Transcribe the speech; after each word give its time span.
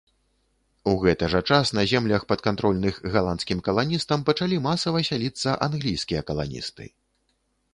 У 0.91 0.93
гэты 1.01 1.25
жа 1.33 1.41
час 1.55 1.71
на 1.79 1.83
землях, 1.91 2.25
падкантрольных 2.31 2.95
галандскім 3.17 3.61
каланістам 3.67 4.25
пачалі 4.31 4.55
масава 4.67 4.99
сяліцца 5.11 5.49
англійскія 5.67 6.21
каланісты. 6.33 6.85